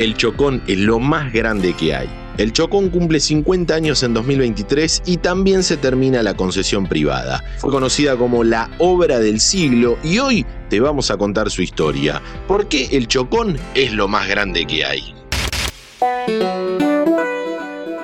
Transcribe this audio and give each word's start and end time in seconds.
el 0.00 0.16
Chocón 0.16 0.62
es 0.66 0.78
lo 0.78 0.98
más 0.98 1.30
grande 1.30 1.74
que 1.74 1.94
hay. 1.94 2.08
El 2.38 2.54
Chocón 2.54 2.88
cumple 2.88 3.20
50 3.20 3.74
años 3.74 4.02
en 4.02 4.14
2023 4.14 5.02
y 5.04 5.18
también 5.18 5.62
se 5.62 5.76
termina 5.76 6.22
la 6.22 6.34
concesión 6.34 6.86
privada. 6.86 7.44
Fue 7.58 7.70
conocida 7.70 8.16
como 8.16 8.42
la 8.42 8.70
obra 8.78 9.18
del 9.18 9.40
siglo 9.40 9.98
y 10.02 10.18
hoy 10.18 10.46
te 10.70 10.80
vamos 10.80 11.10
a 11.10 11.18
contar 11.18 11.50
su 11.50 11.60
historia. 11.60 12.22
¿Por 12.48 12.66
qué 12.66 12.88
el 12.92 13.08
Chocón 13.08 13.58
es 13.74 13.92
lo 13.92 14.08
más 14.08 14.26
grande 14.26 14.66
que 14.66 14.86
hay? 14.86 15.14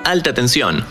Alta 0.05 0.35
tensión. 0.35 0.85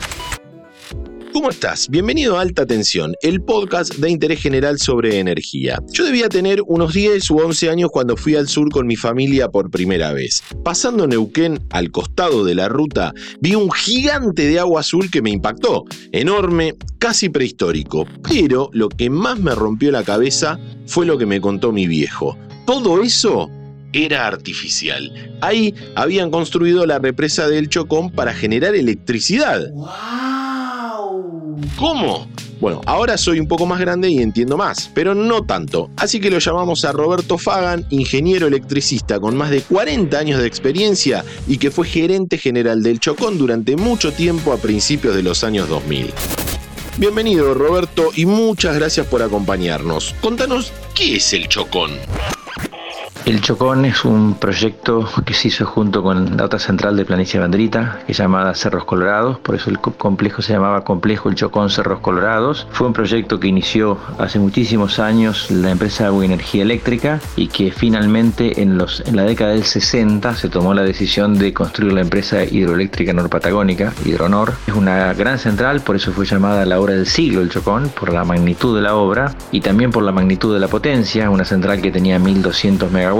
¿Cómo 1.37 1.51
estás? 1.51 1.91
Bienvenido 1.91 2.39
a 2.39 2.41
Alta 2.41 2.65
Tensión, 2.65 3.15
el 3.21 3.43
podcast 3.43 3.97
de 3.97 4.09
interés 4.09 4.41
general 4.41 4.79
sobre 4.79 5.19
energía. 5.19 5.79
Yo 5.93 6.07
debía 6.07 6.31
tener 6.31 6.63
unos 6.67 6.95
10 6.95 7.31
u 7.31 7.41
11 7.41 7.69
años 7.69 7.91
cuando 7.93 8.17
fui 8.17 8.37
al 8.37 8.49
sur 8.49 8.71
con 8.71 8.87
mi 8.87 8.97
familia 8.97 9.51
por 9.51 9.71
primera 9.71 10.15
vez. 10.15 10.43
Pasando 10.65 11.07
Neuquén, 11.07 11.63
al 11.69 11.91
costado 11.91 12.43
de 12.43 12.55
la 12.55 12.71
ruta, 12.71 13.13
vi 13.39 13.55
un 13.55 13.71
gigante 13.71 14.49
de 14.49 14.59
agua 14.59 14.81
azul 14.81 15.11
que 15.11 15.21
me 15.21 15.29
impactó. 15.29 15.85
Enorme, 16.11 16.75
casi 16.99 17.29
prehistórico. 17.29 18.07
Pero 18.27 18.71
lo 18.73 18.89
que 18.89 19.11
más 19.11 19.39
me 19.39 19.55
rompió 19.55 19.93
la 19.93 20.05
cabeza 20.05 20.59
fue 20.87 21.05
lo 21.05 21.19
que 21.19 21.27
me 21.27 21.43
contó 21.43 21.71
mi 21.71 21.87
viejo. 21.87 22.35
Todo 22.65 23.03
eso 23.03 23.51
era 23.93 24.27
artificial. 24.27 25.13
Ahí 25.43 25.75
habían 25.97 26.31
construido 26.31 26.87
la 26.87 26.99
represa 26.99 27.47
del 27.47 27.69
Chocón 27.69 28.11
para 28.11 28.33
generar 28.33 28.75
electricidad. 28.75 29.71
¿Cómo? 31.79 32.29
Bueno, 32.61 32.81
ahora 32.87 33.19
soy 33.19 33.39
un 33.39 33.49
poco 33.49 33.67
más 33.67 33.79
grande 33.79 34.09
y 34.09 34.19
entiendo 34.19 34.57
más, 34.57 34.91
pero 34.95 35.15
no 35.15 35.45
tanto. 35.45 35.91
Así 35.97 36.21
que 36.21 36.31
lo 36.31 36.39
llamamos 36.39 36.85
a 36.85 36.93
Roberto 36.93 37.37
Fagan, 37.37 37.87
ingeniero 37.91 38.47
electricista 38.47 39.21
con 39.21 39.37
más 39.37 39.51
de 39.51 39.61
40 39.61 40.19
años 40.19 40.41
de 40.41 40.47
experiencia 40.47 41.25
y 41.47 41.59
que 41.59 41.71
fue 41.71 41.87
gerente 41.87 42.39
general 42.39 42.83
del 42.83 43.01
Chocón 43.01 43.39
durante 43.39 43.77
mucho 43.77 44.13
tiempo 44.13 44.53
a 44.53 44.57
principios 44.57 45.15
de 45.15 45.23
los 45.23 45.45
años 45.45 45.69
2000. 45.69 46.13
Bienvenido 46.99 47.53
Roberto 47.53 48.11
y 48.15 48.25
muchas 48.25 48.75
gracias 48.75 49.07
por 49.07 49.23
acompañarnos. 49.23 50.15
Contanos, 50.23 50.73
¿qué 50.95 51.17
es 51.17 51.33
el 51.35 51.49
Chocón? 51.49 51.91
El 53.27 53.41
Chocón 53.41 53.85
es 53.85 54.05
un 54.05 54.35
proyecto 54.35 55.05
que 55.25 55.35
se 55.35 55.49
hizo 55.49 55.67
junto 55.67 56.01
con 56.01 56.37
la 56.37 56.45
otra 56.45 56.61
central 56.61 56.97
de 56.97 57.05
Planicie 57.05 57.41
Bandrita, 57.41 57.99
que 58.07 58.13
es 58.13 58.19
llamada 58.19 58.55
Cerros 58.55 58.85
Colorados, 58.85 59.41
por 59.41 59.57
eso 59.57 59.69
el 59.69 59.81
complejo 59.81 60.43
se 60.43 60.53
llamaba 60.53 60.85
Complejo 60.85 61.29
El 61.29 61.35
Chocón 61.35 61.69
Cerros 61.69 61.99
Colorados. 61.99 62.69
Fue 62.71 62.87
un 62.87 62.93
proyecto 62.93 63.41
que 63.41 63.49
inició 63.49 63.99
hace 64.19 64.39
muchísimos 64.39 65.01
años 65.01 65.51
la 65.51 65.73
empresa 65.73 66.07
Agua 66.07 66.25
Energía 66.25 66.63
Eléctrica 66.63 67.19
y 67.35 67.49
que 67.49 67.73
finalmente 67.73 68.63
en, 68.63 68.81
en 68.81 69.17
la 69.17 69.25
década 69.25 69.55
del 69.55 69.65
60 69.65 70.37
se 70.37 70.49
tomó 70.49 70.73
la 70.73 70.85
decisión 70.85 71.37
de 71.37 71.53
construir 71.53 71.95
la 71.95 72.03
empresa 72.03 72.45
hidroeléctrica 72.45 73.13
norpatagónica, 73.13 73.93
Hidronor. 74.05 74.53
Es 74.69 74.75
una 74.75 75.13
gran 75.15 75.41
central, 75.41 75.81
por 75.81 75.97
eso 75.97 76.13
fue 76.13 76.27
llamada 76.27 76.65
la 76.65 76.79
obra 76.79 76.95
del 76.95 77.09
siglo 77.09 77.41
el 77.41 77.51
Chocón, 77.51 77.89
por 77.89 78.13
la 78.13 78.23
magnitud 78.23 78.77
de 78.77 78.83
la 78.83 78.95
obra 78.95 79.35
y 79.51 79.63
también 79.63 79.91
por 79.91 80.05
la 80.05 80.13
magnitud 80.13 80.55
de 80.55 80.61
la 80.61 80.69
potencia, 80.69 81.29
una 81.29 81.45
central 81.45 81.83
que 81.83 81.91
tenía 81.91 82.21
1200 82.21 82.93
megawatts 82.93 83.16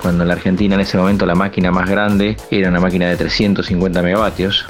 cuando 0.00 0.22
en 0.22 0.28
la 0.28 0.34
Argentina 0.34 0.76
en 0.76 0.80
ese 0.80 0.96
momento 0.96 1.26
la 1.26 1.34
máquina 1.34 1.72
más 1.72 1.90
grande 1.90 2.36
era 2.50 2.68
una 2.68 2.78
máquina 2.78 3.08
de 3.08 3.16
350 3.16 4.02
megavatios. 4.02 4.66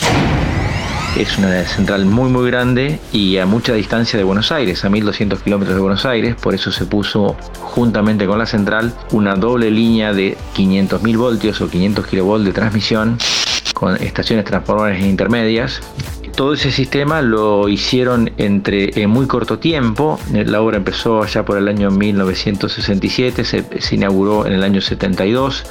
Es 1.16 1.36
una 1.36 1.62
central 1.64 2.06
muy 2.06 2.30
muy 2.30 2.50
grande 2.50 2.98
y 3.12 3.36
a 3.36 3.44
mucha 3.44 3.74
distancia 3.74 4.16
de 4.16 4.24
Buenos 4.24 4.50
Aires, 4.50 4.82
a 4.86 4.88
1200 4.88 5.42
kilómetros 5.42 5.76
de 5.76 5.82
Buenos 5.82 6.06
Aires, 6.06 6.36
por 6.36 6.54
eso 6.54 6.72
se 6.72 6.86
puso 6.86 7.36
juntamente 7.60 8.26
con 8.26 8.38
la 8.38 8.46
central 8.46 8.94
una 9.10 9.34
doble 9.34 9.70
línea 9.70 10.14
de 10.14 10.38
500.000 10.56 11.18
voltios 11.18 11.60
o 11.60 11.68
500 11.68 12.06
kilovolts 12.06 12.46
de 12.46 12.52
transmisión 12.52 13.18
con 13.74 13.96
estaciones 13.96 14.46
transformadores 14.46 15.04
intermedias 15.04 15.82
todo 16.34 16.54
ese 16.54 16.72
sistema 16.72 17.22
lo 17.22 17.68
hicieron 17.68 18.32
entre 18.38 19.02
en 19.02 19.10
muy 19.10 19.26
corto 19.26 19.58
tiempo. 19.58 20.18
La 20.32 20.60
obra 20.62 20.78
empezó 20.78 21.22
allá 21.22 21.44
por 21.44 21.58
el 21.58 21.68
año 21.68 21.90
1967, 21.90 23.44
se, 23.44 23.80
se, 23.80 23.94
inauguró 23.94 24.46
en 24.46 24.54
el 24.54 24.62
año 24.62 24.80
72 24.80 25.64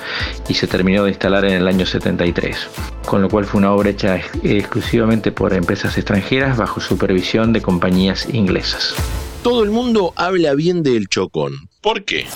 y 0.48 0.54
se 0.54 0.68
terminó 0.68 1.04
de 1.04 1.10
instalar 1.10 1.46
en 1.46 1.54
el 1.54 1.68
año 1.68 1.86
73. 1.86 2.70
Con 3.06 3.22
lo 3.22 3.30
cual 3.30 3.46
fue 3.46 3.60
una 3.60 3.72
obra 3.72 3.90
hecha 3.90 4.22
exclusivamente 4.44 5.32
por 5.32 5.54
empresas 5.54 5.98
extranjeras 5.98 6.58
bajo 6.58 6.80
supervisión 6.80 7.54
de 7.54 7.62
compañías 7.62 8.28
inglesas. 8.34 8.94
Todo 9.44 9.64
el 9.64 9.72
mundo 9.72 10.14
habla 10.16 10.54
bien 10.54 10.84
del 10.84 11.08
Chocón. 11.08 11.70
¿Por 11.82 12.04
qué? 12.06 12.28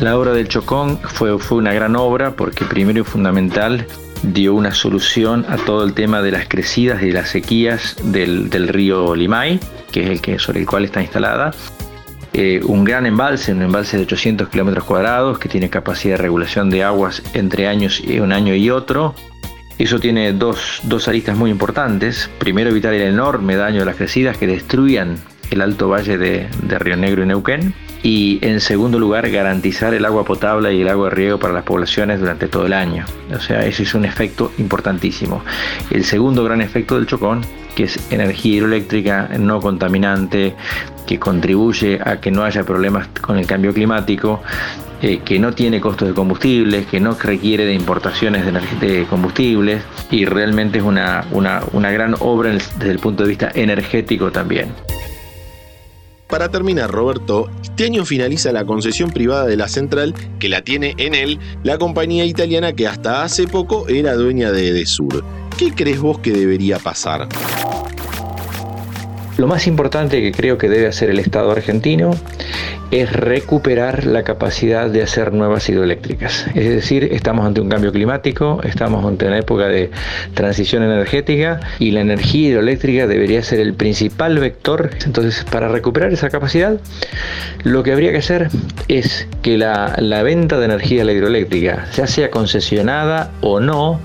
La 0.00 0.16
obra 0.16 0.32
del 0.32 0.48
Chocón 0.48 0.98
fue, 1.02 1.38
fue 1.38 1.58
una 1.58 1.72
gran 1.72 1.96
obra 1.96 2.36
porque 2.36 2.64
primero 2.64 3.00
y 3.00 3.04
fundamental 3.04 3.86
dio 4.22 4.54
una 4.54 4.74
solución 4.74 5.44
a 5.48 5.56
todo 5.56 5.84
el 5.84 5.94
tema 5.94 6.22
de 6.22 6.30
las 6.30 6.48
crecidas 6.48 7.02
y 7.02 7.10
las 7.10 7.30
sequías 7.30 7.96
del, 8.02 8.68
río 8.68 9.14
Limay, 9.14 9.60
que 9.90 10.04
es 10.04 10.10
el 10.10 10.20
que, 10.20 10.38
sobre 10.38 10.60
el 10.60 10.66
cual 10.66 10.84
está 10.84 11.00
instalada. 11.00 11.52
Eh, 12.32 12.60
un 12.64 12.84
gran 12.84 13.06
embalse, 13.06 13.52
un 13.52 13.62
embalse 13.62 13.96
de 13.96 14.02
800 14.04 14.48
kilómetros 14.48 14.84
cuadrados 14.84 15.38
que 15.38 15.48
tiene 15.48 15.70
capacidad 15.70 16.16
de 16.16 16.22
regulación 16.22 16.70
de 16.70 16.84
aguas 16.84 17.22
entre 17.34 17.66
años 17.66 18.00
un 18.00 18.32
año 18.32 18.54
y 18.54 18.70
otro. 18.70 19.14
Eso 19.78 19.98
tiene 20.00 20.32
dos, 20.32 20.80
dos 20.84 21.08
aristas 21.08 21.36
muy 21.36 21.50
importantes. 21.50 22.28
Primero, 22.38 22.70
evitar 22.70 22.92
el 22.94 23.02
enorme 23.02 23.56
daño 23.56 23.80
de 23.80 23.86
las 23.86 23.96
crecidas 23.96 24.36
que 24.36 24.46
destruían 24.46 25.16
el 25.50 25.62
alto 25.62 25.88
valle 25.88 26.18
de, 26.18 26.48
de 26.62 26.78
Río 26.78 26.96
Negro 26.96 27.22
y 27.22 27.26
Neuquén 27.26 27.74
y 28.02 28.38
en 28.42 28.60
segundo 28.60 28.98
lugar 28.98 29.28
garantizar 29.30 29.94
el 29.94 30.04
agua 30.04 30.24
potable 30.24 30.74
y 30.74 30.82
el 30.82 30.88
agua 30.88 31.08
de 31.08 31.14
riego 31.14 31.38
para 31.38 31.52
las 31.52 31.64
poblaciones 31.64 32.20
durante 32.20 32.48
todo 32.48 32.66
el 32.66 32.72
año. 32.72 33.04
O 33.34 33.40
sea, 33.40 33.64
ese 33.64 33.82
es 33.82 33.94
un 33.94 34.04
efecto 34.04 34.52
importantísimo. 34.58 35.42
El 35.90 36.04
segundo 36.04 36.44
gran 36.44 36.60
efecto 36.60 36.96
del 36.96 37.06
Chocón, 37.06 37.42
que 37.74 37.84
es 37.84 38.12
energía 38.12 38.56
hidroeléctrica 38.56 39.28
no 39.38 39.60
contaminante, 39.60 40.54
que 41.06 41.18
contribuye 41.18 41.98
a 42.04 42.20
que 42.20 42.30
no 42.30 42.44
haya 42.44 42.64
problemas 42.64 43.08
con 43.20 43.38
el 43.38 43.46
cambio 43.46 43.72
climático, 43.72 44.42
eh, 45.00 45.20
que 45.24 45.38
no 45.38 45.52
tiene 45.52 45.80
costos 45.80 46.08
de 46.08 46.14
combustibles, 46.14 46.86
que 46.86 46.98
no 46.98 47.14
requiere 47.14 47.64
de 47.64 47.72
importaciones 47.72 48.44
de, 48.80 49.06
combustibles 49.08 49.82
y 50.10 50.24
realmente 50.24 50.78
es 50.78 50.84
una, 50.84 51.24
una, 51.30 51.62
una 51.72 51.90
gran 51.92 52.16
obra 52.18 52.50
desde 52.50 52.90
el 52.90 52.98
punto 52.98 53.22
de 53.22 53.28
vista 53.28 53.50
energético 53.54 54.32
también. 54.32 54.72
Para 56.28 56.50
terminar, 56.50 56.90
Roberto, 56.90 57.48
este 57.62 57.86
año 57.86 58.04
finaliza 58.04 58.52
la 58.52 58.66
concesión 58.66 59.10
privada 59.10 59.46
de 59.46 59.56
la 59.56 59.66
central 59.66 60.14
que 60.38 60.50
la 60.50 60.60
tiene 60.60 60.94
en 60.98 61.14
él 61.14 61.38
la 61.62 61.78
compañía 61.78 62.26
italiana 62.26 62.74
que 62.74 62.86
hasta 62.86 63.22
hace 63.22 63.46
poco 63.46 63.88
era 63.88 64.14
dueña 64.14 64.52
de 64.52 64.68
Edesur. 64.68 65.24
¿Qué 65.56 65.72
crees 65.74 66.00
vos 66.00 66.18
que 66.18 66.32
debería 66.32 66.78
pasar? 66.78 67.28
Lo 69.38 69.46
más 69.46 69.66
importante 69.66 70.20
que 70.20 70.32
creo 70.32 70.58
que 70.58 70.68
debe 70.68 70.86
hacer 70.86 71.08
el 71.08 71.18
Estado 71.18 71.50
argentino 71.50 72.10
es 72.90 73.12
recuperar 73.12 74.06
la 74.06 74.22
capacidad 74.22 74.88
de 74.88 75.02
hacer 75.02 75.32
nuevas 75.32 75.68
hidroeléctricas. 75.68 76.46
Es 76.54 76.68
decir, 76.68 77.08
estamos 77.12 77.44
ante 77.44 77.60
un 77.60 77.68
cambio 77.68 77.92
climático, 77.92 78.60
estamos 78.64 79.04
ante 79.04 79.26
una 79.26 79.38
época 79.38 79.68
de 79.68 79.90
transición 80.34 80.82
energética 80.82 81.60
y 81.78 81.90
la 81.90 82.00
energía 82.00 82.50
hidroeléctrica 82.50 83.06
debería 83.06 83.42
ser 83.42 83.60
el 83.60 83.74
principal 83.74 84.38
vector. 84.38 84.90
Entonces, 85.04 85.44
para 85.50 85.68
recuperar 85.68 86.12
esa 86.12 86.30
capacidad, 86.30 86.80
lo 87.64 87.82
que 87.82 87.92
habría 87.92 88.10
que 88.12 88.18
hacer 88.18 88.48
es 88.88 89.28
que 89.42 89.58
la, 89.58 89.94
venta 90.22 90.58
de 90.58 90.64
energía 90.64 91.04
hidroeléctrica, 91.04 91.86
ya 91.94 92.06
sea 92.06 92.30
concesionada 92.30 93.30
o 93.40 93.60
no, 93.60 94.00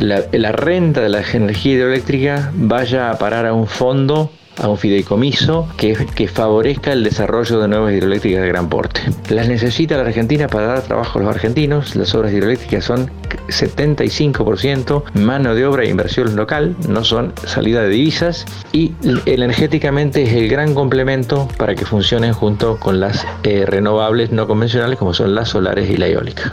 la 0.00 0.52
renta 0.52 1.00
de 1.00 1.08
la 1.08 1.22
energía 1.32 1.74
hidroeléctrica 1.74 2.50
vaya 2.54 3.10
a 3.10 3.18
parar 3.18 3.46
a 3.46 3.52
un 3.52 3.66
fondo 3.66 4.30
a 4.58 4.68
un 4.68 4.78
fideicomiso 4.78 5.68
que, 5.76 5.94
que 6.14 6.28
favorezca 6.28 6.92
el 6.92 7.04
desarrollo 7.04 7.60
de 7.60 7.68
nuevas 7.68 7.92
hidroeléctricas 7.92 8.42
de 8.42 8.48
gran 8.48 8.68
porte. 8.68 9.00
Las 9.28 9.48
necesita 9.48 9.96
la 9.96 10.02
Argentina 10.02 10.48
para 10.48 10.66
dar 10.66 10.82
trabajo 10.82 11.18
a 11.18 11.22
los 11.22 11.34
argentinos. 11.34 11.96
Las 11.96 12.14
obras 12.14 12.32
hidroeléctricas 12.32 12.84
son 12.84 13.10
75% 13.48 15.02
mano 15.14 15.54
de 15.54 15.66
obra 15.66 15.84
e 15.84 15.88
inversión 15.88 16.36
local, 16.36 16.76
no 16.88 17.04
son 17.04 17.32
salida 17.44 17.82
de 17.82 17.88
divisas 17.90 18.46
y 18.72 18.92
energéticamente 19.26 20.22
es 20.22 20.32
el 20.32 20.48
gran 20.48 20.74
complemento 20.74 21.48
para 21.56 21.74
que 21.74 21.84
funcionen 21.84 22.32
junto 22.32 22.78
con 22.78 23.00
las 23.00 23.26
eh, 23.42 23.64
renovables 23.66 24.30
no 24.30 24.46
convencionales 24.46 24.98
como 24.98 25.14
son 25.14 25.34
las 25.34 25.50
solares 25.50 25.90
y 25.90 25.96
la 25.96 26.08
eólica. 26.08 26.50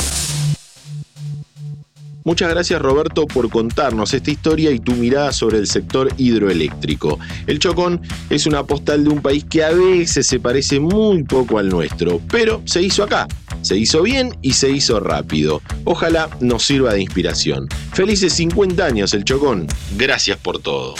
Muchas 2.26 2.50
gracias 2.50 2.82
Roberto 2.82 3.28
por 3.28 3.52
contarnos 3.52 4.12
esta 4.16 4.32
historia 4.32 4.72
y 4.72 4.80
tu 4.80 4.94
mirada 4.94 5.32
sobre 5.32 5.60
el 5.60 5.68
sector 5.68 6.10
hidroeléctrico. 6.18 7.20
El 7.46 7.60
Chocón 7.60 8.02
es 8.32 8.48
una 8.48 8.64
postal 8.64 9.04
de 9.04 9.12
un 9.12 9.22
país 9.22 9.46
que 9.48 9.64
a 9.64 9.70
veces 9.70 10.26
se 10.26 10.40
parece 10.40 10.80
muy 10.80 11.22
poco 11.22 11.60
al 11.60 11.70
nuestro, 11.70 12.20
pero 12.32 12.64
se 12.66 12.82
hizo 12.82 13.04
acá. 13.04 13.28
Se 13.62 13.78
hizo 13.78 14.02
bien 14.02 14.36
y 14.42 14.54
se 14.54 14.72
hizo 14.72 15.00
rápido. 15.00 15.62
Ojalá 15.84 16.30
nos 16.40 16.64
sirva 16.64 16.94
de 16.94 17.02
inspiración. 17.02 17.68
Felices 17.94 18.34
50 18.34 18.84
años 18.84 19.14
el 19.14 19.24
Chocón. 19.24 19.68
Gracias 19.96 20.40
por 20.40 20.58
todo. 20.58 20.96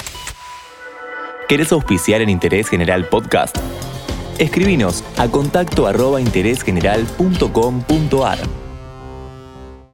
¿Querés 1.50 1.72
auspiciar 1.72 2.22
en 2.22 2.30
Interés 2.30 2.70
General 2.70 3.04
Podcast? 3.10 3.58
Escribinos 4.38 5.04
a 5.18 5.28
contacto. 5.28 5.88